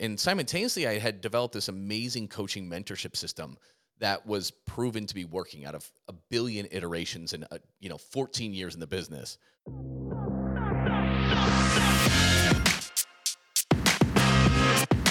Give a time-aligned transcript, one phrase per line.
[0.00, 3.56] And simultaneously, I had developed this amazing coaching mentorship system
[4.00, 7.98] that was proven to be working out of a billion iterations and uh, you know
[7.98, 9.38] 14 years in the business.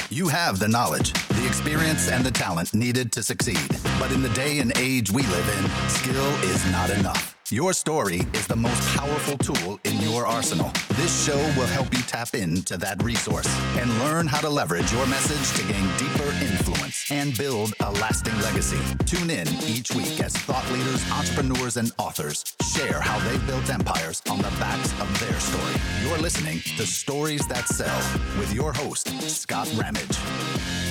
[0.10, 3.68] You have the knowledge, the experience, and the talent needed to succeed.
[3.98, 7.36] But in the day and age we live in, skill is not enough.
[7.54, 10.72] Your story is the most powerful tool in your arsenal.
[10.96, 13.46] This show will help you tap into that resource
[13.78, 18.36] and learn how to leverage your message to gain deeper influence and build a lasting
[18.42, 18.80] legacy.
[19.06, 24.20] Tune in each week as thought leaders, entrepreneurs, and authors share how they built empires
[24.32, 25.76] on the backs of their story.
[26.02, 28.02] You're listening to Stories That Sell
[28.40, 30.83] with your host, Scott Ramage.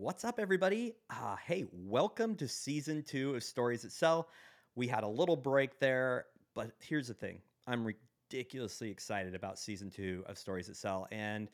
[0.00, 0.94] What's up, everybody?
[1.10, 4.30] Uh, hey, welcome to season two of Stories That Sell.
[4.74, 9.90] We had a little break there, but here's the thing I'm ridiculously excited about season
[9.90, 11.06] two of Stories That Sell.
[11.12, 11.50] And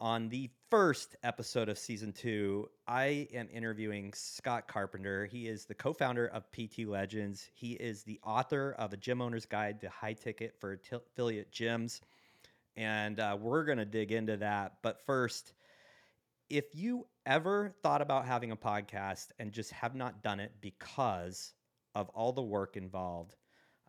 [0.00, 5.26] on the first episode of season two, I am interviewing Scott Carpenter.
[5.26, 9.22] He is the co founder of PT Legends, he is the author of A Gym
[9.22, 12.00] Owner's Guide to High Ticket for Affiliate Gyms.
[12.76, 14.78] And uh, we're going to dig into that.
[14.82, 15.52] But first,
[16.56, 21.52] if you ever thought about having a podcast and just have not done it because
[21.96, 23.34] of all the work involved,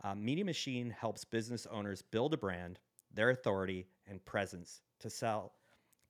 [0.03, 2.79] uh, Media Machine helps business owners build a brand,
[3.13, 5.53] their authority, and presence to sell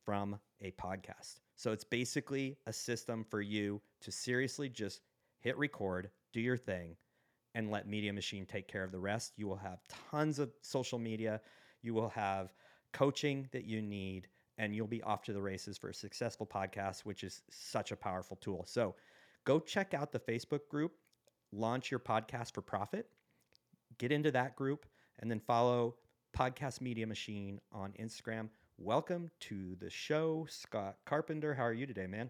[0.05, 1.41] from a podcast.
[1.57, 5.01] So it's basically a system for you to seriously just
[5.41, 6.95] hit record, do your thing,
[7.53, 9.33] and let Media Machine take care of the rest.
[9.35, 11.41] You will have tons of social media,
[11.81, 12.53] you will have
[12.93, 17.01] coaching that you need and you'll be off to the races for a successful podcast,
[17.01, 18.65] which is such a powerful tool.
[18.67, 18.95] So
[19.45, 20.93] go check out the Facebook group,
[21.51, 23.07] launch your podcast for profit,
[23.97, 24.85] get into that group,
[25.19, 25.95] and then follow
[26.35, 28.49] Podcast Media Machine on Instagram.
[28.77, 31.53] Welcome to the show, Scott Carpenter.
[31.53, 32.29] How are you today, man?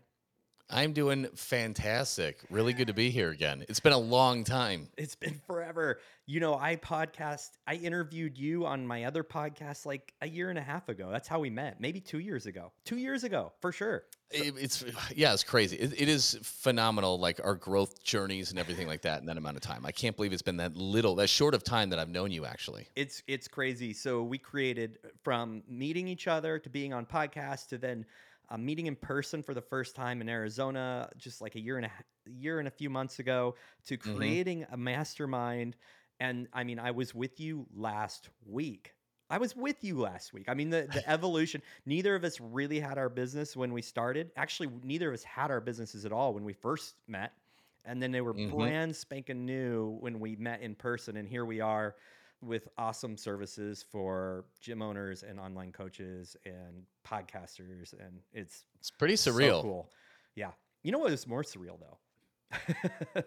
[0.69, 2.39] I'm doing fantastic.
[2.49, 3.63] Really good to be here again.
[3.69, 4.89] It's been a long time.
[4.97, 5.99] It's been forever.
[6.25, 10.57] You know, I podcast, I interviewed you on my other podcast like a year and
[10.57, 11.09] a half ago.
[11.11, 11.79] That's how we met.
[11.79, 12.71] Maybe two years ago.
[12.83, 14.05] Two years ago, for sure.
[14.31, 14.83] It, it's
[15.15, 15.75] yeah, it's crazy.
[15.75, 19.57] It, it is phenomenal, like our growth journeys and everything like that in that amount
[19.57, 19.85] of time.
[19.85, 22.43] I can't believe it's been that little, that short of time that I've known you.
[22.45, 23.93] Actually, it's it's crazy.
[23.93, 28.03] So we created from meeting each other to being on podcasts to then
[28.49, 31.85] uh, meeting in person for the first time in Arizona, just like a year and
[31.85, 31.91] a
[32.25, 34.15] year and a few months ago, to mm-hmm.
[34.15, 34.73] creating mm-hmm.
[34.73, 35.75] a mastermind.
[36.19, 38.93] And I mean, I was with you last week.
[39.29, 40.45] I was with you last week.
[40.47, 44.31] I mean, the, the evolution, neither of us really had our business when we started.
[44.35, 47.33] Actually, neither of us had our businesses at all when we first met.
[47.85, 48.55] And then they were mm-hmm.
[48.55, 51.17] brand spanking new when we met in person.
[51.17, 51.95] And here we are
[52.45, 59.15] with awesome services for gym owners and online coaches and podcasters and it's it's pretty
[59.15, 59.59] surreal.
[59.59, 59.91] So cool.
[60.35, 60.51] Yeah.
[60.83, 61.97] You know what is more surreal though?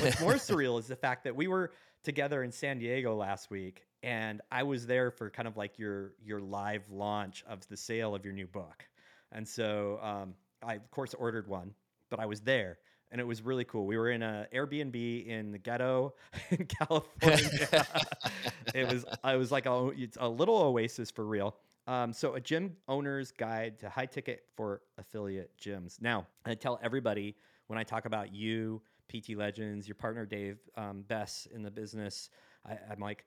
[0.00, 1.72] What's more surreal is the fact that we were
[2.02, 6.12] together in San Diego last week and I was there for kind of like your
[6.24, 8.86] your live launch of the sale of your new book.
[9.30, 11.74] And so um, I of course ordered one,
[12.10, 12.78] but I was there
[13.12, 13.86] and it was really cool.
[13.86, 16.14] We were in a Airbnb in the ghetto
[16.50, 17.86] in California.
[18.74, 21.54] it was I was like a, a little oasis for real.
[21.86, 26.00] Um, so a gym owner's guide to high ticket for affiliate gyms.
[26.00, 27.36] Now I tell everybody
[27.66, 32.30] when I talk about you, PT Legends, your partner Dave um, Bess in the business,
[32.66, 33.26] I, I'm like,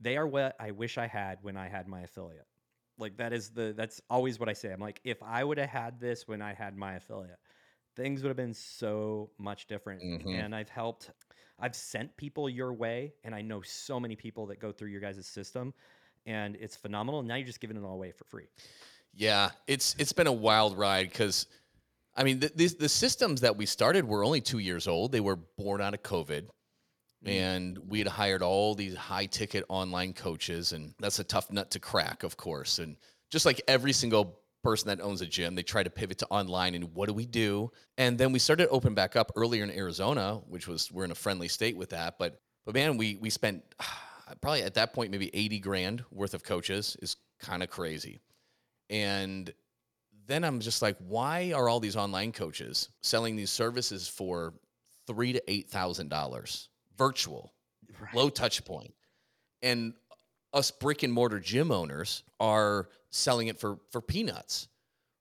[0.00, 2.46] they are what I wish I had when I had my affiliate.
[2.98, 4.72] Like that is the that's always what I say.
[4.72, 7.38] I'm like, if I would have had this when I had my affiliate
[7.96, 10.02] things would have been so much different.
[10.02, 10.28] Mm-hmm.
[10.28, 11.10] And I've helped,
[11.58, 15.00] I've sent people your way, and I know so many people that go through your
[15.00, 15.74] guys' system,
[16.26, 17.20] and it's phenomenal.
[17.20, 18.46] And now you're just giving it all away for free.
[19.14, 21.46] Yeah, it's it's been a wild ride because,
[22.16, 25.12] I mean, the, the, the systems that we started were only two years old.
[25.12, 26.46] They were born out of COVID.
[27.24, 27.28] Mm-hmm.
[27.28, 31.70] And we had hired all these high ticket online coaches, and that's a tough nut
[31.70, 32.80] to crack, of course.
[32.80, 32.96] And
[33.30, 35.54] just like every single person that owns a gym.
[35.54, 37.70] They try to pivot to online and what do we do?
[37.98, 41.16] And then we started open back up earlier in Arizona, which was we're in a
[41.16, 42.18] friendly state with that.
[42.18, 43.62] But but man, we we spent
[44.40, 48.20] probably at that point maybe 80 grand worth of coaches is kind of crazy.
[48.88, 49.52] And
[50.26, 54.54] then I'm just like, why are all these online coaches selling these services for
[55.06, 57.52] three to eight thousand dollars virtual,
[58.00, 58.14] right.
[58.14, 58.94] low touch point?
[59.62, 59.94] And
[60.52, 64.68] us brick and mortar gym owners are selling it for for peanuts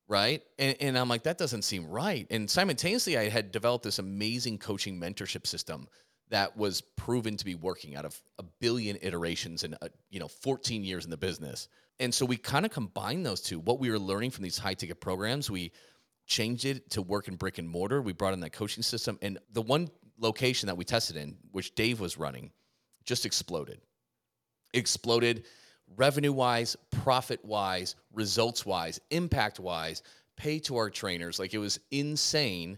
[0.08, 4.00] right and, and i'm like that doesn't seem right and simultaneously i had developed this
[4.00, 5.88] amazing coaching mentorship system
[6.32, 10.28] that was proven to be working out of a billion iterations and uh, you know
[10.28, 11.68] 14 years in the business.
[12.00, 13.60] And so we kind of combined those two.
[13.60, 15.72] What we were learning from these high ticket programs, we
[16.26, 18.02] changed it to work in brick and mortar.
[18.02, 21.76] We brought in that coaching system, and the one location that we tested in, which
[21.76, 22.52] Dave was running,
[23.04, 23.82] just exploded.
[24.74, 25.46] Exploded
[25.98, 30.04] revenue wise, profit wise, results wise, impact wise,
[30.38, 31.40] pay to our trainers.
[31.40, 32.78] Like it was insane.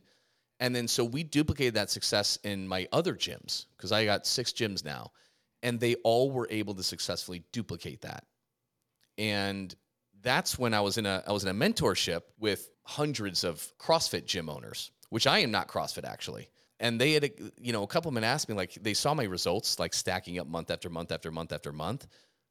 [0.59, 4.51] And then so we duplicated that success in my other gyms because I got six
[4.51, 5.11] gyms now,
[5.61, 8.25] and they all were able to successfully duplicate that.
[9.17, 9.73] And
[10.21, 14.25] that's when I was in a I was in a mentorship with hundreds of CrossFit
[14.25, 16.49] gym owners, which I am not CrossFit actually.
[16.83, 19.13] And they had, a, you know, a couple of men asked me like they saw
[19.13, 22.05] my results like stacking up month after month after month after month,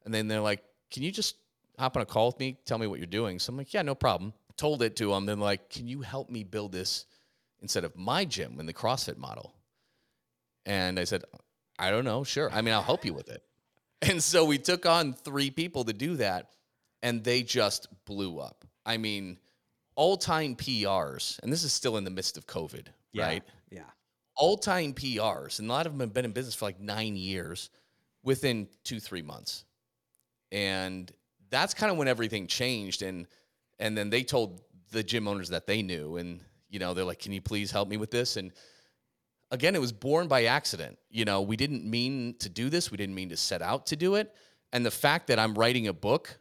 [0.04, 1.36] and then they're like, "Can you just
[1.78, 3.82] hop on a call with me, tell me what you're doing?" So I'm like, "Yeah,
[3.82, 5.26] no problem." Told it to them.
[5.26, 7.04] Then like, "Can you help me build this
[7.60, 9.54] instead of my gym in the CrossFit model?"
[10.64, 11.24] And I said,
[11.78, 12.24] "I don't know.
[12.24, 12.50] Sure.
[12.50, 13.42] I mean, I'll help you with it."
[14.10, 16.50] And so we took on three people to do that,
[17.02, 18.64] and they just blew up.
[18.84, 19.38] I mean,
[19.94, 23.26] all time PRs, and this is still in the midst of COVID, Yeah.
[23.26, 23.44] right?
[24.34, 27.16] All time PRs, and a lot of them have been in business for like nine
[27.16, 27.70] years
[28.22, 29.64] within two, three months.
[30.50, 31.10] And
[31.50, 33.02] that's kind of when everything changed.
[33.02, 33.26] And
[33.78, 36.40] and then they told the gym owners that they knew, and
[36.70, 38.36] you know, they're like, Can you please help me with this?
[38.36, 38.52] And
[39.50, 40.98] again, it was born by accident.
[41.10, 43.96] You know, we didn't mean to do this, we didn't mean to set out to
[43.96, 44.34] do it.
[44.72, 46.38] And the fact that I'm writing a book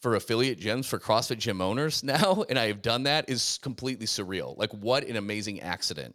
[0.00, 4.06] for affiliate gyms for CrossFit gym owners now, and I have done that is completely
[4.06, 4.56] surreal.
[4.56, 6.14] Like, what an amazing accident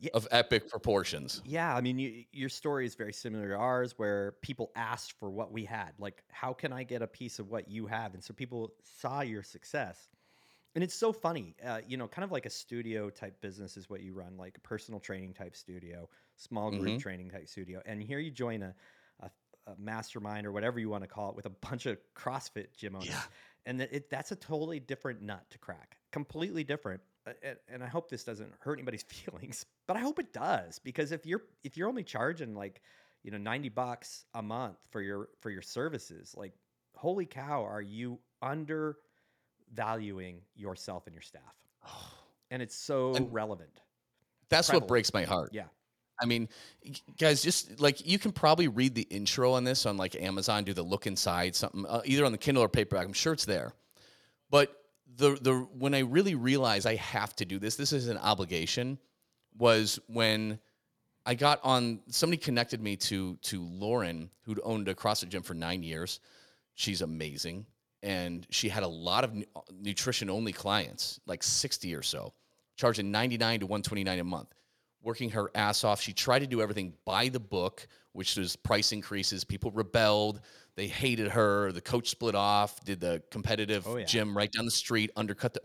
[0.00, 0.10] Yeah.
[0.12, 1.42] of epic proportions.
[1.42, 5.30] Yeah, I mean, you, your story is very similar to ours, where people asked for
[5.30, 5.94] what we had.
[5.98, 8.12] Like, how can I get a piece of what you have?
[8.12, 10.10] And so people saw your success,
[10.74, 11.56] and it's so funny.
[11.64, 14.58] Uh, you know, kind of like a studio type business is what you run, like
[14.58, 17.00] a personal training type studio, small group Mhm.
[17.00, 17.82] training type studio.
[17.86, 18.74] And here you join a,
[19.20, 19.30] a,
[19.68, 22.96] a mastermind or whatever you want to call it with a bunch of CrossFit gym
[22.96, 23.30] owners, Yeah.
[23.66, 27.02] and it, that's a totally different nut to crack, completely different.
[27.26, 31.12] And, and I hope this doesn't hurt anybody's feelings, but I hope it does because
[31.12, 32.80] if you're if you're only charging like
[33.22, 36.52] you know 90 bucks a month for your for your services, like
[36.96, 41.42] holy cow, are you undervaluing yourself and your staff?
[42.52, 43.80] And it's so And- relevant.
[44.48, 44.82] That's Prevalent.
[44.82, 45.50] what breaks my heart.
[45.52, 45.66] Yeah.
[46.20, 46.48] I mean,
[47.16, 50.72] guys, just like you can probably read the intro on this on like Amazon, do
[50.74, 53.06] the look inside something, uh, either on the Kindle or paperback.
[53.06, 53.72] I'm sure it's there.
[54.50, 54.79] But
[55.16, 58.98] the the when I really realized I have to do this, this is an obligation,
[59.58, 60.58] was when
[61.26, 62.00] I got on.
[62.08, 66.20] Somebody connected me to to Lauren, who'd owned a CrossFit gym for nine years.
[66.74, 67.66] She's amazing,
[68.02, 69.34] and she had a lot of
[69.72, 72.32] nutrition only clients, like sixty or so,
[72.76, 74.54] charging ninety nine to one twenty nine a month
[75.02, 76.00] working her ass off.
[76.00, 79.44] She tried to do everything by the book, which was price increases.
[79.44, 80.40] People rebelled.
[80.76, 81.72] They hated her.
[81.72, 84.04] The coach split off, did the competitive Oh, yeah.
[84.04, 85.60] gym right down the street, undercut the.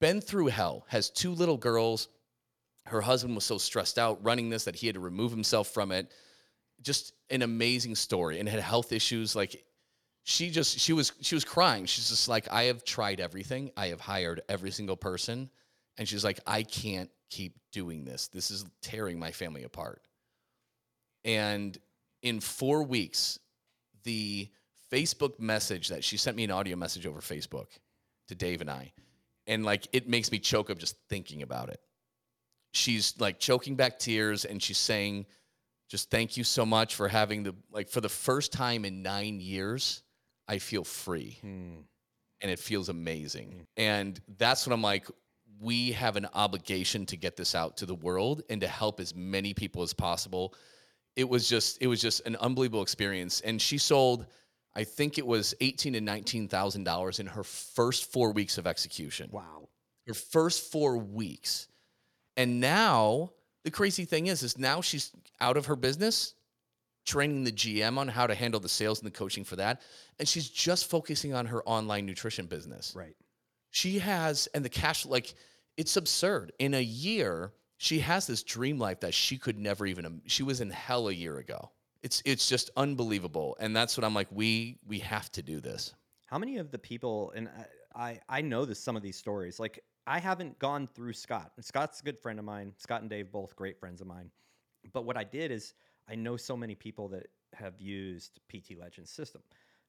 [0.00, 2.08] Been through hell, has two little girls.
[2.86, 5.92] Her husband was so stressed out running this that he had to remove himself from
[5.92, 6.12] it.
[6.80, 9.34] Just an amazing story and had health issues.
[9.34, 9.64] Like
[10.22, 11.84] she just she was she was crying.
[11.86, 13.72] She's just like, I have tried everything.
[13.76, 15.50] I have hired every single person.
[15.98, 18.28] And she's like, I can't keep doing this.
[18.28, 20.00] This is tearing my family apart.
[21.24, 21.76] And
[22.22, 23.38] in four weeks,
[24.04, 24.48] the
[24.92, 27.66] Facebook message that she sent me an audio message over Facebook
[28.28, 28.92] to Dave and I,
[29.46, 31.80] and like it makes me choke up just thinking about it.
[32.72, 35.26] She's like choking back tears and she's saying,
[35.88, 39.40] just thank you so much for having the like for the first time in nine
[39.40, 40.02] years,
[40.46, 41.80] I feel free Hmm.
[42.40, 43.66] and it feels amazing.
[43.76, 45.06] And that's when I'm like,
[45.60, 49.14] we have an obligation to get this out to the world and to help as
[49.14, 50.54] many people as possible.
[51.18, 53.40] It was just, it was just an unbelievable experience.
[53.40, 54.26] And she sold,
[54.74, 58.66] I think it was eighteen to nineteen thousand dollars in her first four weeks of
[58.68, 59.28] execution.
[59.32, 59.68] Wow.
[60.06, 61.66] Her first four weeks.
[62.36, 63.32] And now
[63.64, 65.10] the crazy thing is, is now she's
[65.40, 66.34] out of her business,
[67.04, 69.82] training the GM on how to handle the sales and the coaching for that.
[70.20, 72.94] And she's just focusing on her online nutrition business.
[72.96, 73.16] Right.
[73.70, 75.34] She has, and the cash, like,
[75.76, 76.52] it's absurd.
[76.60, 80.60] In a year, she has this dream life that she could never even, she was
[80.60, 81.70] in hell a year ago.
[82.02, 83.56] It's, it's just unbelievable.
[83.60, 85.94] And that's what I'm like, we, we have to do this.
[86.26, 87.48] How many of the people, and
[87.94, 91.52] I, I, know this, some of these stories, like I haven't gone through Scott.
[91.60, 92.72] Scott's a good friend of mine.
[92.78, 94.30] Scott and Dave, both great friends of mine.
[94.92, 95.74] But what I did is
[96.08, 99.42] I know so many people that have used PT Legends system.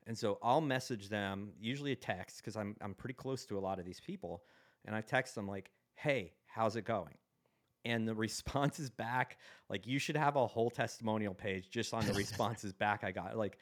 [0.06, 3.60] And so I'll message them, usually a text, because I'm, I'm pretty close to a
[3.60, 4.44] lot of these people.
[4.86, 7.16] And I text them like, hey, how's it going?
[7.86, 9.38] And the responses back,
[9.70, 13.38] like you should have a whole testimonial page just on the responses back I got.
[13.38, 13.58] Like,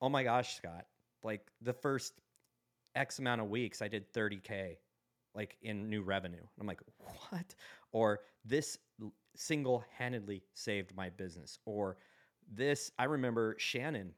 [0.00, 0.86] oh my gosh, Scott,
[1.22, 2.14] like the first
[2.94, 4.76] X amount of weeks, I did 30K
[5.34, 6.42] like in new revenue.
[6.58, 6.80] I'm like,
[7.30, 7.54] what?
[7.92, 8.78] Or this
[9.36, 11.58] single handedly saved my business.
[11.64, 11.98] Or
[12.52, 14.12] this, I remember Shannon,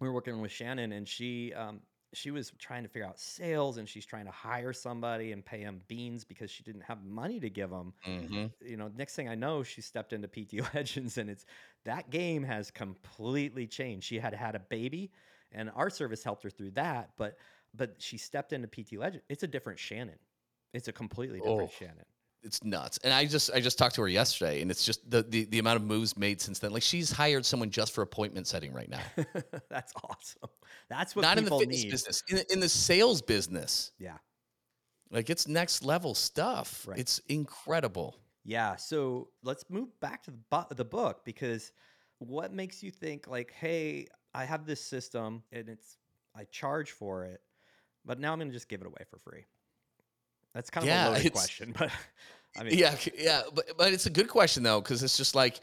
[0.00, 1.80] we were working with Shannon and she, um,
[2.14, 5.62] she was trying to figure out sales and she's trying to hire somebody and pay
[5.62, 7.92] them beans because she didn't have money to give them.
[8.06, 8.46] Mm-hmm.
[8.66, 11.44] You know, next thing I know, she stepped into PT Legends and it's
[11.84, 14.06] that game has completely changed.
[14.06, 15.10] She had had a baby
[15.52, 17.36] and our service helped her through that, but
[17.74, 19.22] but she stepped into PT Legend.
[19.28, 20.18] It's a different Shannon.
[20.72, 21.72] It's a completely different Oh.
[21.78, 22.04] Shannon.
[22.48, 22.98] It's nuts.
[23.04, 25.58] And I just I just talked to her yesterday, and it's just the, the the
[25.58, 26.72] amount of moves made since then.
[26.72, 29.00] Like she's hired someone just for appointment setting right now.
[29.70, 30.50] That's awesome.
[30.88, 31.90] That's what Not in the fitness need.
[31.90, 33.92] business, in, the- in the sales business.
[33.98, 34.16] Yeah.
[35.10, 36.86] Like it's next level stuff.
[36.88, 36.98] Right.
[36.98, 38.16] It's incredible.
[38.44, 38.76] Yeah.
[38.76, 41.72] So let's move back to the, bu- the book because
[42.18, 45.98] what makes you think like, hey, I have this system and it's
[46.34, 47.40] I charge for it,
[48.06, 49.44] but now I'm going to just give it away for free.
[50.54, 51.90] That's kind of Yeah, a loaded question, but
[52.60, 55.60] I mean, Yeah, yeah, but but it's a good question though because it's just like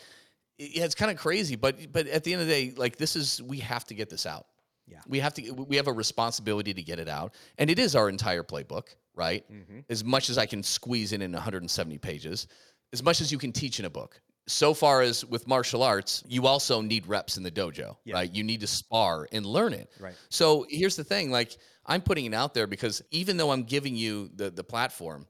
[0.58, 3.16] yeah, it's kind of crazy, but but at the end of the day, like this
[3.16, 4.46] is we have to get this out.
[4.88, 5.00] Yeah.
[5.08, 5.52] we have to.
[5.54, 9.44] We have a responsibility to get it out, and it is our entire playbook, right?
[9.52, 9.84] Mhm.
[9.90, 12.46] As much as I can squeeze in in 170 pages,
[12.94, 14.22] as much as you can teach in a book.
[14.48, 18.14] So far as with martial arts, you also need reps in the dojo, Yeah.
[18.14, 18.32] right?
[18.32, 19.90] You need to spar and learn it.
[20.00, 20.14] Right.
[20.30, 23.96] So here's the thing, like I'm putting it out there because even though I'm giving
[23.96, 25.26] you the the platform,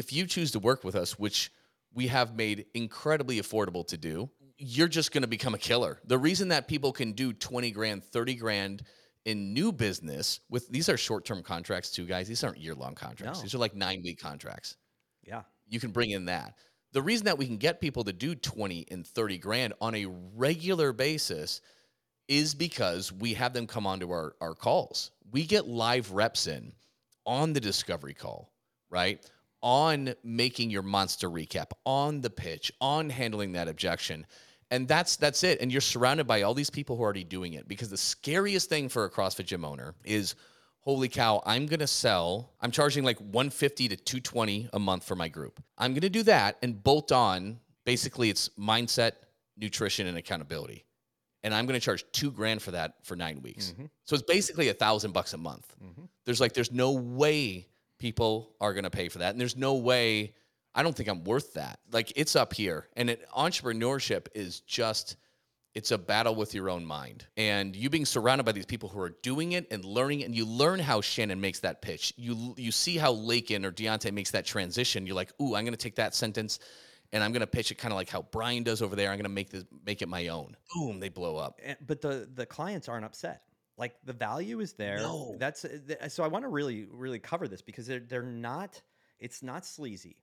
[0.00, 1.52] if you choose to work with us, which
[1.92, 5.98] we have made incredibly affordable to do, you're just going to become a killer.
[6.06, 8.82] The reason that people can do 20 grand, 30 grand
[9.26, 12.28] in new business with these are short-term contracts too, guys.
[12.28, 13.40] These aren't year-long contracts.
[13.40, 13.42] No.
[13.42, 14.78] These are like 9-week contracts.
[15.22, 15.42] Yeah.
[15.68, 16.54] You can bring in that.
[16.92, 20.06] The reason that we can get people to do 20 and 30 grand on a
[20.34, 21.60] regular basis
[22.26, 25.10] is because we have them come onto our, our calls.
[25.30, 26.72] We get live reps in
[27.26, 28.50] on the discovery call,
[28.88, 29.22] right?
[29.62, 34.26] On making your monster recap, on the pitch, on handling that objection.
[34.70, 35.60] And that's that's it.
[35.60, 37.68] And you're surrounded by all these people who are already doing it.
[37.68, 40.34] Because the scariest thing for a CrossFit gym owner is
[40.80, 45.28] holy cow, I'm gonna sell, I'm charging like 150 to 220 a month for my
[45.28, 45.62] group.
[45.76, 49.12] I'm gonna do that and bolt on basically it's mindset,
[49.58, 50.84] nutrition, and accountability
[51.42, 53.72] and I'm going to charge two grand for that for nine weeks.
[53.78, 53.88] Mhm.
[54.04, 55.74] So it's basically a thousand bucks a month.
[55.82, 56.08] Mhm.
[56.26, 57.66] There's like, there's no way
[58.00, 59.30] people are going to pay for that.
[59.30, 60.34] And there's no way,
[60.74, 61.78] I don't think I'm worth that.
[61.92, 62.88] Like it's up here.
[62.96, 65.16] And it, entrepreneurship is just,
[65.74, 67.26] it's a battle with your own mind.
[67.36, 70.44] And you being surrounded by these people who are doing it and learning, and you
[70.44, 72.12] learn how Shannon makes that pitch.
[72.16, 75.06] You you see how Lakin or Deontay makes that transition.
[75.06, 76.58] You're like, ooh, I'm going to take that sentence
[77.12, 79.10] and I'm going to pitch it kind of like how Brian does over there.
[79.10, 80.56] I'm going to make this make it my own.
[80.74, 81.60] Boom, they blow up.
[81.86, 83.42] But the the clients aren't upset.
[83.80, 84.98] Like the value is there.
[84.98, 85.34] No.
[85.38, 88.80] That's uh, so I want to really really cover this because they're they're not.
[89.18, 90.16] It's not sleazy,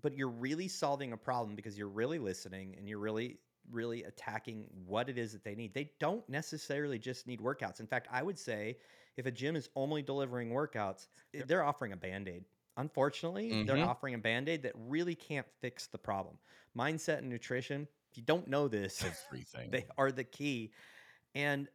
[0.00, 3.38] but you're really solving a problem because you're really listening and you're really
[3.70, 5.74] really attacking what it is that they need.
[5.74, 7.80] They don't necessarily just need workouts.
[7.80, 8.78] In fact, I would say
[9.16, 12.44] if a gym is only delivering workouts, eh, they're offering a band-aid.
[12.76, 13.86] Unfortunately, they're Mhm.
[13.86, 16.38] offering a band-aid that really can't fix the problem.
[16.76, 19.70] Mindset and nutrition, if you don't know this, Everything.
[19.70, 20.72] they are the key
[21.34, 21.68] and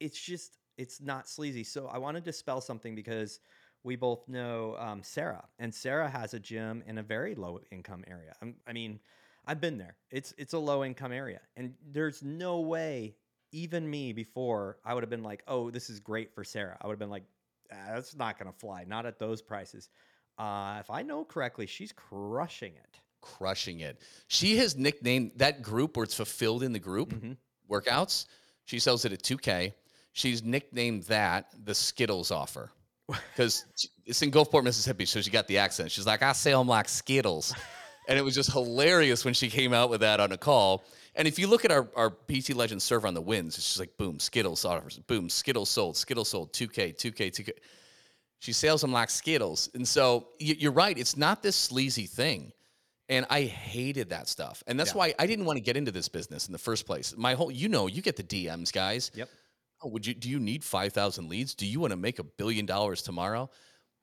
[0.00, 3.40] it's just it's not sleazy so i want to dispel something because
[3.84, 8.04] we both know um, sarah and sarah has a gym in a very low income
[8.06, 8.98] area I'm- i mean
[9.46, 13.14] i've been there it's it's a low income area and there's no way
[13.52, 16.86] even me before i would have been like oh this is great for sarah i
[16.86, 17.24] would have been like
[17.72, 19.90] ah, that's not going to fly not at those prices
[20.38, 24.02] uh, if i know correctly she's crushing it crushing it.
[24.28, 27.38] She has nicknamed that group where it's fulfilled in the group Mhm.
[27.70, 28.26] workouts.
[28.66, 29.72] She sells it at 2K.
[30.14, 32.70] She's nicknamed that the Skittles offer
[33.08, 33.66] because
[34.06, 35.04] it's in Gulfport, Mississippi.
[35.04, 35.90] So she got the accent.
[35.90, 37.54] She's like, I sell them like Skittles.
[38.08, 40.84] and it was just hilarious when she came out with that on a call.
[41.16, 43.80] And if you look at our, our PT Legend server on the wins, it's just
[43.80, 47.50] like boom, Skittles offers, boom, Skittles sold, Skittles sold, 2K, 2K, 2K.
[48.38, 49.70] She sells them like Skittles.
[49.74, 50.96] And so you're right.
[50.96, 52.52] It's not this sleazy thing.
[53.08, 54.62] And I hated that stuff.
[54.66, 54.98] And that's Yeah.
[54.98, 57.14] why I didn't want to get into this business in the first place.
[57.16, 59.10] My whole, you know, you get the DMs, guys.
[59.14, 59.28] Yep.
[59.84, 61.54] Oh, would you, do you need 5,000 leads?
[61.54, 63.50] Do you want to make a billion dollars tomorrow?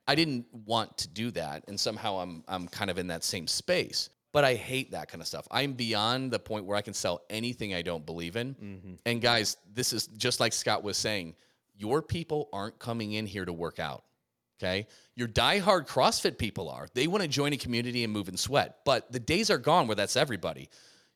[0.08, 1.64] I didn't want to do that.
[1.68, 4.10] And somehow I'm, I'm kind of in that same space.
[4.34, 5.46] But I hate that kind of stuff.
[5.52, 8.56] I'm beyond the point where I can sell anything I don't believe in.
[8.56, 8.94] mm-hmm.
[9.06, 11.36] And guys, this is just like Scott was saying
[11.76, 14.04] your people aren't coming in here to work out.
[14.62, 14.88] Okay.
[15.16, 16.88] Your diehard CrossFit people are.
[16.94, 18.78] They want to join a community and move and sweat.
[18.86, 20.70] But the days are gone where that's everybody.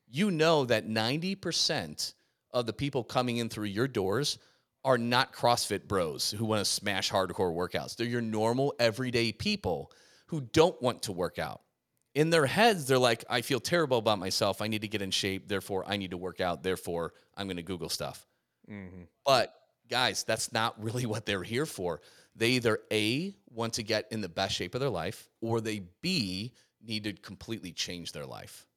[0.09, 2.13] You know that 90%
[2.51, 4.39] of the people coming in through your doors
[4.85, 7.95] are not CrossFit bros who want to smash hardcore workouts.
[7.97, 9.91] They're your normal, everyday people
[10.27, 11.61] who don't want to work out.
[12.13, 14.61] In their heads, they're like, I feel terrible about myself.
[14.61, 15.49] I need to get in shape.
[15.49, 16.63] Therefore, I need to work out.
[16.63, 18.25] Therefore, I'm going to Google stuff.
[18.71, 19.03] Mm-hmm.
[19.25, 19.53] But
[19.89, 21.99] guys, that's not really what they're here for.
[22.35, 25.81] They either A, want to get in the best shape of their life, or they
[26.01, 26.53] B,
[26.85, 28.67] need to completely change their life.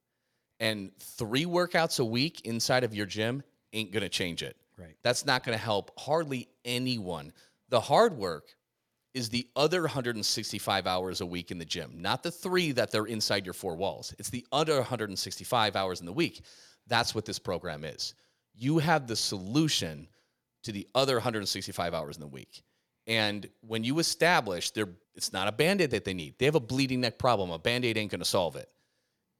[0.59, 4.57] And three workouts a week inside of your gym ain't going to change it.
[4.79, 4.97] Right.
[5.03, 7.33] That's not going to help hardly anyone.
[7.69, 8.55] The hard work
[9.15, 13.07] is the other 165 hours a week in the gym, not the three that they're
[13.07, 14.15] inside your four walls.
[14.19, 16.45] It's the other 165 hours in the week.
[16.87, 18.15] That's what this program is.
[18.55, 20.09] You have the solution
[20.63, 22.63] to the other 165 hours in the week.
[23.07, 26.39] And when you establish there, it's not a band aid that they need.
[26.39, 27.51] They have a bleeding neck problem.
[27.51, 28.69] A band aid ain't going to solve it.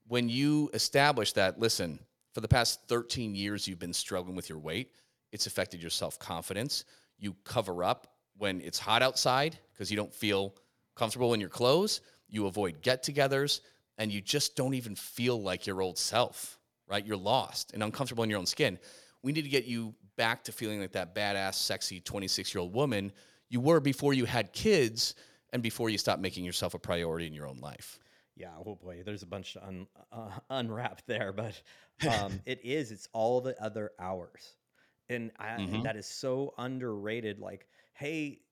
[0.07, 1.99] When you establish that, listen,
[2.33, 4.93] for the past 13 years, you've been struggling with your weight,
[5.33, 6.85] it's affected your self confidence.
[7.19, 10.55] You cover up when it's hot outside because you don't feel
[10.95, 12.01] comfortable in your clothes.
[12.29, 13.61] You avoid get togethers
[13.97, 17.05] and you just don't even feel like your old self, right?
[17.05, 18.79] You're lost and uncomfortable in your own skin.
[19.23, 22.73] We need to get you back to feeling like that badass, sexy 26 year old
[22.73, 23.13] woman
[23.49, 25.15] you were before you had kids
[25.53, 27.99] and before you stopped making yourself a priority in your own life.
[28.37, 31.61] Yeah, oh boy, there's a bunch to un, uh, unwrap there, but
[32.09, 32.93] um, it is.
[32.93, 34.55] It's all the other hours,
[35.09, 35.83] and, I, Mhm.
[35.83, 37.39] that is so underrated.
[37.41, 38.43] Like, hey,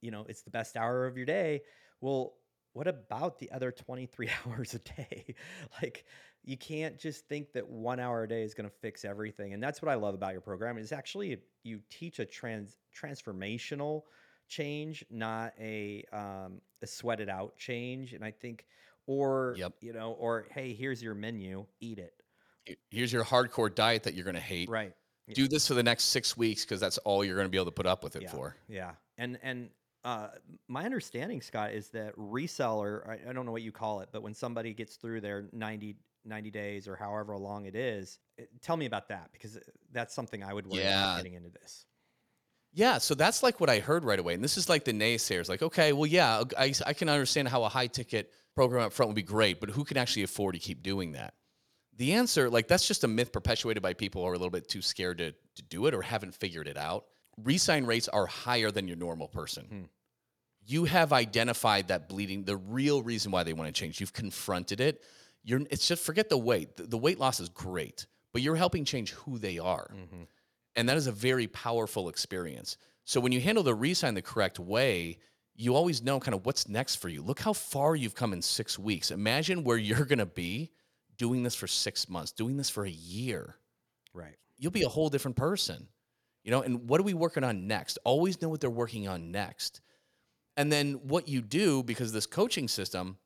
[0.00, 1.62] you know, it's the best hour of your day.
[2.00, 2.34] Well,
[2.72, 5.34] what about the other 23 hours a day?
[5.82, 6.04] like,
[6.44, 9.52] you can't just think that one hour a day is going to fix everything.
[9.54, 10.78] And that's what I love about your program.
[10.78, 14.02] Is actually you teach a trans transformational
[14.48, 18.12] change, not a um, a sweated out change.
[18.14, 18.66] And I think,
[19.06, 19.74] or Yep.
[19.80, 22.22] you know, or hey, here's your menu, eat it.
[22.90, 24.68] Here's your hardcore diet that you're going to hate.
[24.68, 24.94] Right.
[25.28, 25.34] Yeah.
[25.34, 27.66] Do this for the next six weeks because that's all you're going to be able
[27.66, 28.30] to put up with it Yeah.
[28.30, 28.56] for.
[28.68, 29.70] Yeah, and and
[30.04, 30.28] uh,
[30.68, 33.06] my understanding, Scott, is that reseller.
[33.08, 35.96] I, I don't know what you call it, but when somebody gets through their 90,
[36.24, 39.60] 90 days or however long it is, eh, tell me about that because uh,
[39.92, 41.02] that's something I would worry Yeah.
[41.04, 41.84] about getting into this.
[42.72, 44.34] Yeah, so that's like what I heard right away.
[44.34, 47.64] And this is like the naysayers like, okay, well, yeah, I, I can understand how
[47.64, 50.60] a high ticket program up front would be great, but who can actually afford to
[50.60, 51.34] keep doing that?
[51.98, 54.68] The answer, like, that's just a myth perpetuated by people who are a little bit
[54.68, 57.06] too scared to, to do it or haven't figured it out.
[57.42, 59.64] Resign rates are higher than your normal person.
[59.64, 59.82] Hmm.
[60.64, 64.00] You have identified that bleeding, the real reason why they want to change.
[64.00, 65.02] You've confronted it.
[65.42, 66.76] You're, it's just forget the weight.
[66.76, 69.90] The, the weight loss is great, but you're helping change who they are.
[69.92, 70.22] Mm-hmm.
[70.76, 72.76] And that is a very powerful experience.
[73.04, 75.18] So when you handle the resign the correct way,
[75.56, 77.22] you always know kind of what's next for you.
[77.22, 79.10] Look how far you've come in six weeks.
[79.10, 80.70] Imagine where you're going to be
[81.18, 83.56] doing this for six months, doing this for a year.
[84.14, 84.36] Right.
[84.56, 85.88] You'll be a whole different person.
[86.44, 87.98] You know, and what are we working on next?
[88.04, 89.80] Always know what they're working on next.
[90.56, 93.18] And then what you do, because of this coaching system,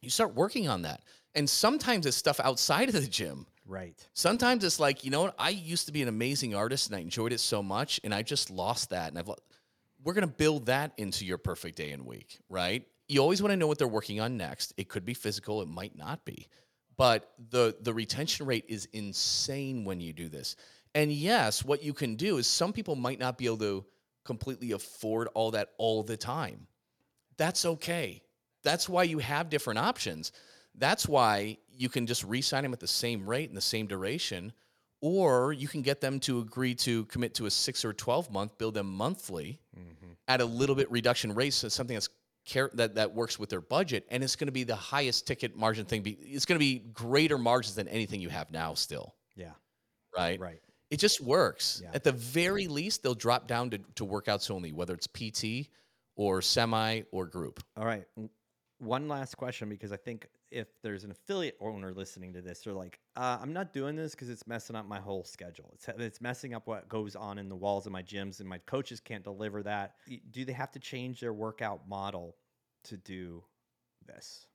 [0.00, 1.02] you start working on that.
[1.34, 3.46] And sometimes it's stuff outside of the gym.
[3.66, 3.94] Right.
[4.14, 5.34] Sometimes it's like, you know what?
[5.38, 8.22] I used to be an amazing artist and I enjoyed it so much and I
[8.22, 9.08] just lost that.
[9.08, 9.36] And I've, lo-
[10.02, 12.84] we're going to build that into your perfect day and week, right?
[13.08, 14.72] You always want to know what they're working on next.
[14.76, 16.48] It could be physical, it might not be.
[16.96, 20.56] But the the retention rate is insane when you do this.
[20.94, 23.84] And yes, what you can do is some people might not be able to
[24.24, 26.66] completely afford all that all the time.
[27.38, 28.22] That's okay.
[28.62, 30.32] That's why you have different options.
[30.74, 34.52] That's why you can just re-sign them at the same rate and the same duration,
[35.00, 38.58] or you can get them to agree to commit to a six or twelve month,
[38.58, 40.12] bill them monthly Mm-hmm.
[40.28, 42.10] at a little bit reduction rate, so something that's
[42.44, 45.56] care that that works with their budget, and it's going to be the highest ticket
[45.56, 46.02] margin thing.
[46.02, 48.74] Be, it's going to be greater margins than anything you have now.
[48.74, 49.52] Still, Yeah.
[50.16, 50.38] right?
[50.40, 50.60] Right.
[50.90, 51.80] It just works.
[51.82, 51.90] Yeah.
[51.94, 55.70] At the very least, they'll drop down to, to workouts only, whether it's PT
[56.16, 57.62] or semi or group.
[57.76, 58.04] All right.
[58.82, 62.72] One last question because I think if there's an affiliate owner listening to this, they're
[62.72, 65.70] like, uh, I'm not doing this because it's messing up my whole schedule.
[65.74, 68.58] It's, it's messing up what goes on in the walls of my gyms, and my
[68.58, 69.94] coaches can't deliver that.
[70.32, 72.34] Do they have to change their workout model
[72.84, 73.44] to do
[74.04, 74.48] this?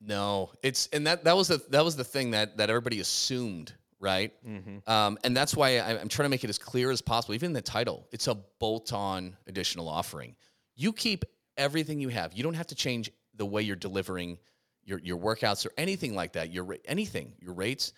[0.00, 3.72] No, it's and that that was the that was the thing that that everybody assumed,
[4.00, 4.32] right?
[4.44, 4.90] Mm-hmm.
[4.90, 7.36] Um, and that's why I, I'm trying to make it as clear as possible.
[7.36, 10.34] Even the title, it's a bolt-on additional offering.
[10.74, 11.24] You keep
[11.56, 12.32] everything you have.
[12.32, 14.38] You don't have to change the way you're delivering
[14.84, 16.52] your your workouts or anything like that.
[16.52, 17.92] Your anything, your rates.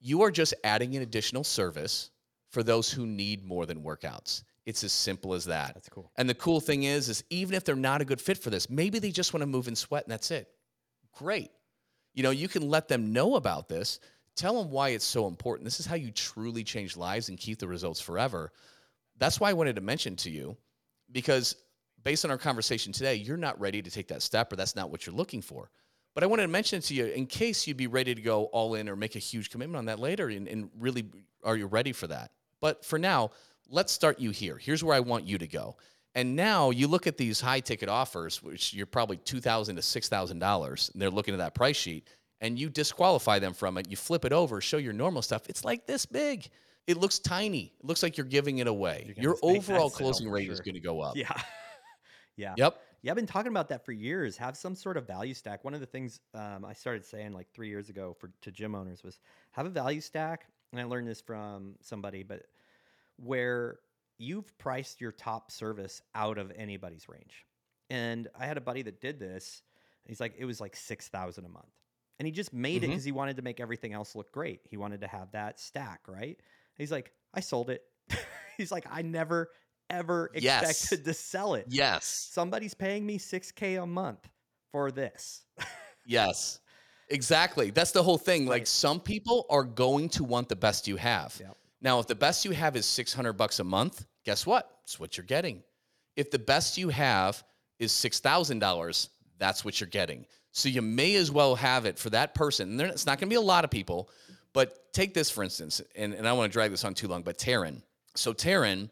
[0.00, 2.10] You are just adding an additional service
[2.50, 4.42] for those who need more than workouts.
[4.66, 5.74] It's as simple as that.
[5.74, 6.10] That's cool.
[6.16, 8.68] And the cool thing is, is even if they're not a good fit for this,
[8.68, 10.48] maybe they just want to move and sweat and that's it.
[11.12, 11.50] Great.
[12.14, 14.00] You know, you can let them know about this.
[14.34, 15.64] Tell them why it's so important.
[15.64, 18.52] This is how you truly change lives and keep the results forever.
[19.18, 20.56] That's why I wanted to mention to you,
[21.10, 21.56] because
[22.06, 24.90] based on our conversation today, you're not ready to take that step or that's not
[24.92, 25.72] what you're looking for.
[26.14, 28.44] But I wanted to mention it to you in case you'd be ready to go
[28.44, 31.04] all in or make a huge commitment on that later and, and really
[31.42, 32.30] are you ready for that?
[32.60, 33.32] But for now,
[33.68, 34.56] let's start you here.
[34.56, 35.78] Here's where I want you to go.
[36.14, 39.82] And now you look at these high ticket offers, which you're probably two thousand to
[39.82, 40.90] six thousand dollars.
[40.92, 42.06] and They're looking at that price sheet,
[42.40, 43.90] and you disqualify them from it.
[43.90, 45.42] You flip it over, show your normal stuff.
[45.48, 46.48] It's like this big.
[46.86, 47.74] It looks tiny.
[47.80, 49.12] It looks like you're giving it away.
[49.18, 51.16] Your just make that overall closing for rate is going to go up.
[51.16, 51.32] Yeah.
[52.36, 52.56] yeah.
[52.56, 52.82] Yep.
[53.02, 54.36] Yeah, I've been talking about that for years.
[54.38, 55.64] Have some sort of value stack.
[55.64, 58.74] One of the things um, I started saying like three years ago for to gym
[58.74, 59.18] owners was
[59.52, 62.46] have a value stack, and I learned this from somebody, but
[63.16, 63.80] where
[64.18, 67.46] you've priced your top service out of anybody's range.
[67.90, 69.62] And I had a buddy that did this.
[70.04, 71.72] And he's like, it was like six thousand a month,
[72.18, 72.90] and he just made it Mhm.
[72.90, 74.60] because he wanted to make everything else look great.
[74.64, 76.38] He wanted to have that stack, right?
[76.78, 77.82] He's like, I sold it.
[78.56, 79.50] he's like, I never
[79.90, 80.70] ever Yes.
[80.70, 82.04] expected to sell it Yes.
[82.32, 84.28] somebody's paying me 6k a month
[84.72, 85.44] for this
[86.06, 86.60] Yes.
[87.08, 87.70] Exactly.
[87.70, 88.46] That's the whole thing.
[88.46, 91.36] Like some people are going to want the best you have.
[91.40, 91.56] Yep.
[91.80, 94.70] Now, if the best you have is 600 bucks a month, guess what?
[94.84, 95.62] It's what you're getting.
[96.16, 97.44] If the best you have
[97.78, 100.26] is $6,000, that's what you're getting.
[100.52, 102.70] So you may as well have it for that person.
[102.80, 104.08] And it's not going to be a lot of people,
[104.52, 107.22] but take this for instance, and, and I want to drag this on too long,
[107.22, 107.82] but Taryn.
[108.14, 108.88] So Taryn,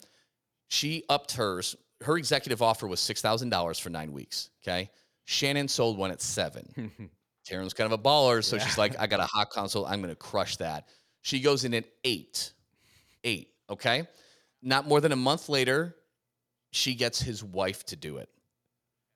[0.68, 1.76] she upped hers.
[2.02, 4.50] Her executive offer was $6,000 for nine weeks.
[4.62, 4.90] Okay.
[5.24, 6.90] Shannon sold one at seven.
[7.48, 9.84] Taryn's kind of a baller, so she's like, I got a hot console.
[9.86, 10.88] I'm going to crush that.
[11.22, 12.52] She goes in at eight.
[13.22, 13.48] Eight.
[13.68, 14.06] Okay.
[14.62, 15.94] Not more than a month later,
[16.70, 18.28] she gets his wife to do it.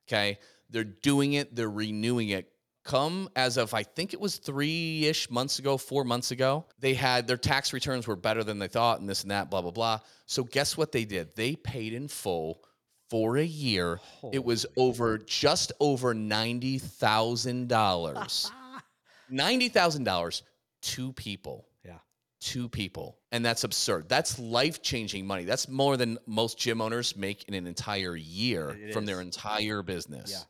[0.06, 0.38] Okay.
[0.70, 2.52] They're doing it, they're renewing it.
[2.88, 6.94] Come as of, I think it was three ish months ago, four months ago, they
[6.94, 9.72] had their tax returns were better than they thought, and this and that, blah, blah,
[9.72, 10.00] blah.
[10.24, 11.36] So, guess what they did?
[11.36, 12.64] They paid in full
[13.10, 14.00] for a year.
[14.32, 17.68] It was over just over $90,000.
[19.30, 20.42] $90,000,
[20.80, 21.68] two people.
[21.84, 21.98] Yeah.
[22.40, 23.18] Two people.
[23.32, 24.08] And that's absurd.
[24.08, 25.44] That's life-changing money.
[25.44, 29.82] That's more than most gym owners make in an entire year It from their entire
[29.82, 30.30] business.
[30.32, 30.44] Yeah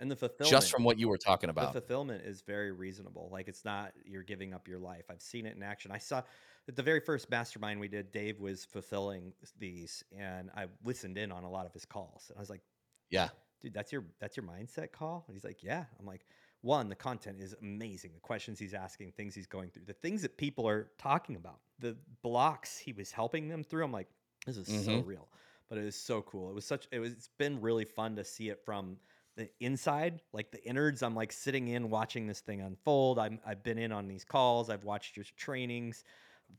[0.00, 1.72] and the fulfillment just from what you were talking about.
[1.72, 5.46] the fulfillment is very reasonable like it's not you're giving up your life i've seen
[5.46, 6.22] it in action i saw
[6.68, 11.30] at the very first mastermind we did dave was fulfilling these and i listened in
[11.30, 12.62] on a lot of his calls and i was like
[13.10, 13.28] yeah.
[13.60, 15.24] Dude that's your that's your mindset call?
[15.26, 15.84] And he's like yeah.
[15.98, 16.24] I'm like
[16.62, 20.22] one the content is amazing the questions he's asking things he's going through the things
[20.22, 23.84] that people are talking about the blocks he was helping them through.
[23.84, 24.08] I'm like
[24.46, 25.04] this is so Mhm.
[25.04, 25.28] real
[25.68, 28.24] but it was so cool it was such it was it's been really fun to
[28.24, 28.96] see it from
[29.40, 33.62] the inside like the innards i'm like sitting in watching this thing unfold I'm, i've
[33.62, 36.04] been in on these calls i've watched your trainings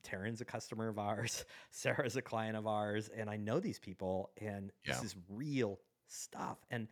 [0.03, 4.31] Taryn's a customer of ours, Sarah's a client of ours, and I know these people,
[4.39, 4.93] and Yeah.
[4.93, 6.57] this is real stuff.
[6.69, 6.87] And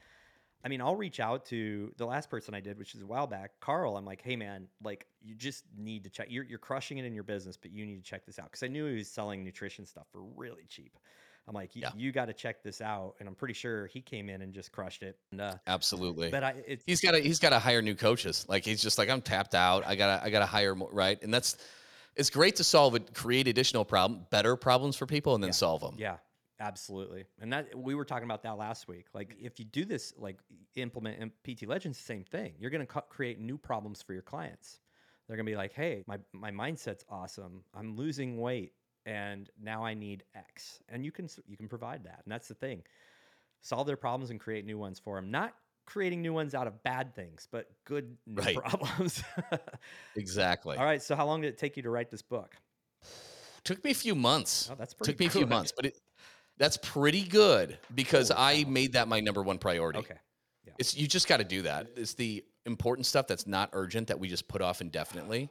[0.63, 3.27] I mean, I'll reach out to the last person I did, which is a while
[3.27, 3.95] back, Carl.
[3.95, 6.27] I'm like, hey man, like you just need to check.
[6.29, 8.63] You're you're crushing it in your business, but you need to check this out because
[8.63, 10.97] I knew he was selling nutrition stuff for really cheap.
[11.49, 11.89] I'm like, you, Yeah.
[11.97, 14.71] you got to check this out, and I'm pretty sure he came in and just
[14.71, 15.17] crushed it.
[15.31, 18.45] And, uh, absolutely but I, it's he's got to he's got to hire new coaches
[18.47, 21.33] like he's just like i'm tapped out i gotta i gotta hire more right and
[21.33, 21.57] that's
[22.15, 25.53] it's great to solve it create additional problem better problems for people and then Yeah.
[25.53, 26.17] solve them Yeah,
[26.59, 27.25] absolutely.
[27.41, 29.07] And that we were talking about that last week.
[29.13, 30.37] Like if you do this, like
[30.75, 32.53] implement in PT Legends, same thing.
[32.59, 34.79] You're going to co- create new problems for your clients.
[35.27, 37.63] They're going to be like, "Hey, my my mindset's awesome.
[37.73, 38.73] I'm losing weight
[39.05, 42.21] and now I need X." And you can you can provide that.
[42.25, 42.83] And that's the thing.
[43.61, 45.31] Solve their problems and create new ones for them.
[45.31, 45.53] Not
[45.85, 48.55] creating new ones out of bad things, but good Right.
[48.55, 49.23] problems.
[50.15, 52.55] exactly All right, so how long did it take you to write this book?
[53.63, 55.49] took me a few months Oh, that's pretty took me a few good.
[55.49, 55.99] months but it
[56.57, 58.69] that's pretty good because Holy i cow.
[58.69, 60.15] made that my number one priority Okay.
[60.65, 60.73] Yeah.
[60.77, 61.87] It's you just got to do that.
[61.95, 65.49] It's the important stuff that's not urgent that we just put off indefinitely.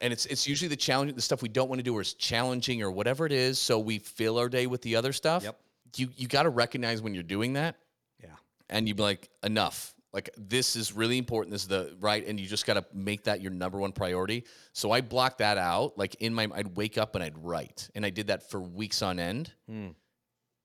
[0.00, 2.14] And it's it's usually the challenge, the stuff we don't want to do, or is
[2.14, 3.58] challenging, or whatever it is.
[3.58, 5.44] So we fill our day with the other stuff.
[5.44, 5.58] Yep.
[5.96, 7.76] You you got to recognize when you're doing that,
[8.22, 8.30] Yeah.
[8.68, 9.94] and you be like, enough.
[10.12, 11.52] Like this is really important.
[11.52, 14.44] This is the right, and you just got to make that your number one priority.
[14.72, 15.96] So I blocked that out.
[15.96, 19.00] Like in my, I'd wake up and I'd write, and I did that for weeks
[19.02, 19.88] on end Hmm.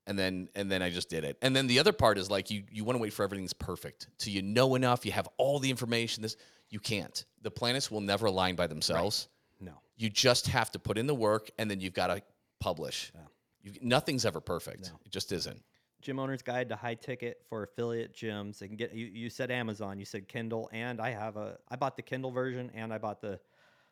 [0.06, 1.38] and then and then I just did it.
[1.42, 4.08] And then the other part is like you you want to wait for everything's perfect
[4.18, 6.24] till you know enough, you have all the information.
[6.24, 6.36] This
[6.70, 7.26] you can't.
[7.42, 9.30] The planets will never align by themselves.
[9.60, 9.74] No.
[9.96, 12.22] You just have to put in the work, and then you've got to
[12.60, 13.12] publish.
[13.16, 13.22] Yeah.
[13.64, 14.92] You, nothing's ever perfect.
[14.92, 15.00] No.
[15.06, 15.62] It just isn't.
[16.02, 18.60] Gym Owner's Guide to High Ticket for affiliate gyms.
[18.60, 19.08] They can get you.
[19.08, 19.98] You said Amazon.
[19.98, 21.58] You said Kindle, and I have a.
[21.70, 23.40] I bought the Kindle version, and I bought the.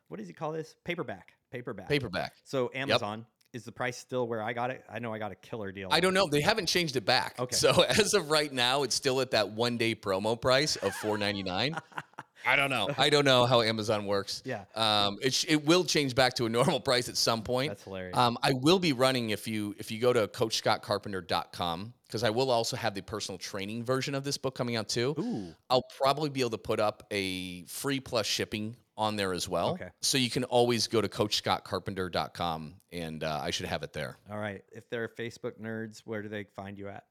[0.08, 0.76] What does he call this?
[0.84, 1.32] Paperback.
[1.50, 1.88] Paperback.
[1.88, 2.32] Paperback.
[2.44, 4.84] So Amazon is the price still where I got it?
[4.88, 5.88] I know I got a killer deal.
[5.90, 6.28] I don't know.
[6.30, 7.34] They haven't changed it back.
[7.40, 7.56] Okay.
[7.56, 11.18] So as of right now, it's still at that one day promo price of four
[11.18, 11.76] ninety nine.
[12.44, 12.88] I don't know.
[12.98, 14.42] I don't know how Amazon works.
[14.46, 14.64] Yeah.
[14.74, 17.70] Um, it, sh- it will change back to a normal price at some point.
[17.70, 18.16] That's hilarious.
[18.16, 22.50] Um, I will be running if you if you go to coachscottcarpenter.com because I will
[22.50, 25.14] also have the personal training version of this book coming out too.
[25.18, 25.54] Ooh.
[25.70, 29.70] I'll probably be able to put up a free plus shipping on there as well.
[29.70, 29.88] Okay.
[30.00, 34.16] So you can always go to coachscottcarpenter.com and uh, I should have it there.
[34.30, 34.62] All right.
[34.72, 37.04] If they're Facebook nerds, where do they find you at?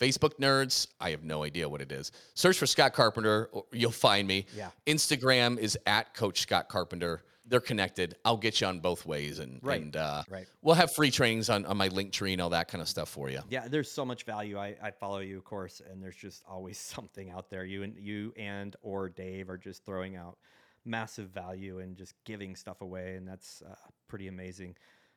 [0.00, 2.12] Facebook nerds, I have no idea what it is.
[2.34, 4.46] Search for Scott Carpenter, or you'll find me.
[4.56, 4.70] Yeah.
[4.86, 7.22] Instagram is at Coach Scott Carpenter.
[7.48, 8.16] They're connected.
[8.24, 10.48] I'll get you on both ways, and Right, and uh, right.
[10.62, 13.08] we'll have free trainings on, on my link tree and all that kind of stuff
[13.08, 13.40] for you.
[13.48, 14.58] Yeah, there's so much value.
[14.58, 17.64] I, I follow you, of course, and there's just always something out there.
[17.64, 20.38] You and you and or Dave are just throwing out
[20.84, 23.74] massive value and just giving stuff away, and that's uh,
[24.08, 24.76] pretty amazing.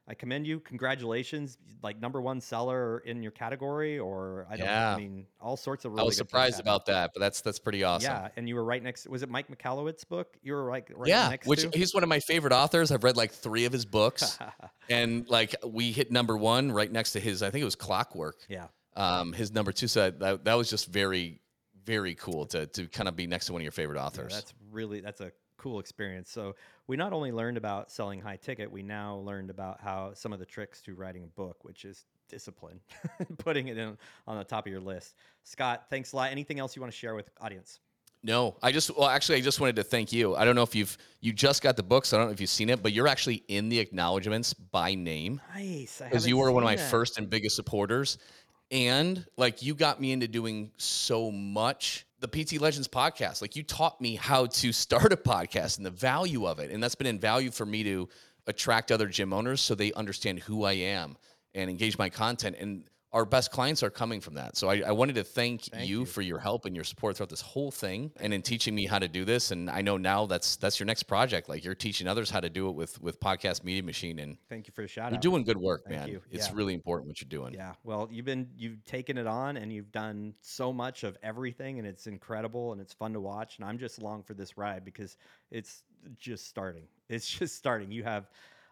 [0.09, 0.59] I commend you.
[0.59, 4.65] Congratulations, like number one seller in your category, or I don't.
[4.65, 4.73] know.
[4.73, 5.91] I mean, all sorts of.
[5.91, 8.11] Really I was surprised about that, but that's that's pretty awesome.
[8.11, 9.07] Yeah, and you were right next.
[9.07, 10.35] Was it Mike Michalowicz's book?
[10.41, 10.83] You were right.
[10.97, 11.69] right yeah, next which to?
[11.77, 12.91] he's one of my favorite authors.
[12.91, 14.39] I've read like three of his books,
[14.89, 17.43] and like we hit number one right next to his.
[17.43, 18.37] I think it was Clockwork.
[18.49, 18.67] yeah.
[18.95, 21.39] Um, his number two said that that was just very,
[21.85, 24.33] very cool to to kind of be next to one of your favorite Yeah, authors.
[24.33, 26.31] that's really that's a cool experience.
[26.31, 26.55] So
[26.87, 30.39] we not only learned about selling high ticket, we now learned about how some of
[30.39, 32.79] the tricks to writing a book, which is discipline,
[33.37, 35.15] putting it in on the top of your list.
[35.43, 36.31] Scott, thanks a lot.
[36.31, 37.79] Anything else you want to share with the audience?
[38.21, 40.35] No, I just well actually I just wanted to thank you.
[40.35, 42.41] I don't know if you've you just got the book, so I don't know if
[42.41, 46.01] you've seen it, but you're actually in the acknowledgments by name Nice.
[46.03, 48.17] because you were one of my first and biggest supporters,
[48.71, 52.05] and like you got me into doing so much.
[52.19, 55.91] The PT Legends podcast, like you taught me how to start a podcast and the
[55.91, 58.09] value of it, and that's been in value for me to
[58.45, 61.15] attract other gym owners so they understand who I am
[61.53, 62.57] and engage my content.
[62.59, 64.55] And our best clients are coming from that.
[64.55, 66.05] So I, I wanted to thank, Thank you, you.
[66.05, 68.99] for your help and your support throughout this whole thing and in teaching me how
[68.99, 69.49] to do this.
[69.49, 71.49] And I know now that's that's your next project.
[71.49, 74.67] Like you're teaching others how to do it with with podcast media machine and Thank
[74.67, 75.11] you for the shout out.
[75.13, 75.21] you're out.
[75.23, 76.07] doing good work, Thank man.
[76.09, 76.21] you.
[76.29, 76.53] It's Yeah.
[76.55, 77.55] really important what you're doing.
[77.55, 81.79] Yeah, well, you've been you've taken it on and you've done so much of everything
[81.79, 84.85] and it's incredible and it's fun to watch and I'm just along for this ride
[84.85, 85.17] because
[85.49, 85.81] it's
[86.19, 86.83] just starting.
[87.09, 87.91] It's just starting.
[87.91, 88.29] You have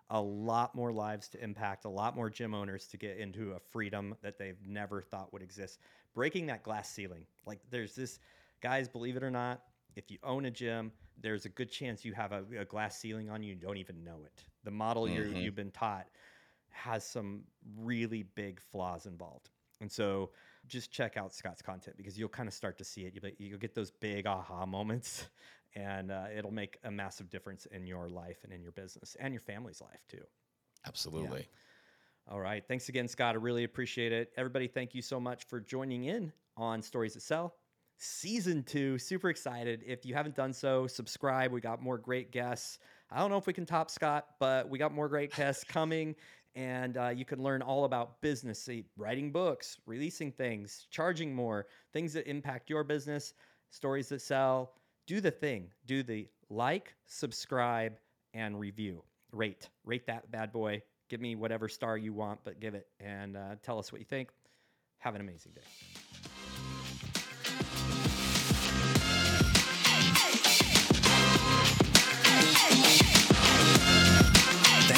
[0.10, 3.60] a lot more lives to impact, a lot more gym owners to get into a
[3.60, 5.80] freedom that they've never thought would exist.
[6.14, 7.26] Breaking that glass ceiling.
[7.46, 8.20] Like there's this
[8.62, 9.62] guys, believe it or not,
[9.96, 13.30] if you own a gym, there's a good chance you have a, a glass ceiling
[13.30, 14.44] on you don't even know it.
[14.64, 15.44] The model you're, Mhm.
[15.44, 16.08] you've been taught
[16.70, 17.44] has some
[17.78, 19.50] really big flaws involved.
[19.82, 20.32] And so
[20.68, 23.14] just check out Scott's content because you'll kind of start to see it.
[23.14, 25.28] You'll, you'll get those big aha moments
[25.78, 29.34] and uh, it'll make a massive difference in your life and in your business and
[29.34, 30.24] your family's life too.
[30.88, 31.48] Absolutely.
[32.30, 32.64] All right.
[32.68, 33.36] Thanks again, Scott.
[33.36, 34.32] I really appreciate it.
[34.38, 37.56] Everybody, thank you so much for joining in on Stories That Sell.
[38.00, 39.84] Season two, super excited.
[39.86, 41.52] If you haven't done so, subscribe.
[41.52, 42.80] We got more great guests.
[43.12, 46.16] I don't know if we can top Scott, but we got more great guests coming.
[46.56, 51.68] And uh, you can learn all about business, see, writing books, releasing things, charging more,
[51.94, 53.36] things that impact your business,
[53.70, 54.74] stories that sell.
[55.08, 55.72] Do the thing.
[55.86, 57.98] Do the like, subscribe,
[58.34, 59.04] and review.
[59.32, 59.70] Rate.
[59.86, 60.84] Rate that bad boy.
[61.10, 64.06] Give me whatever star you want, but give it and uh, tell us what you
[64.06, 64.30] think.
[65.00, 65.62] Have an amazing day.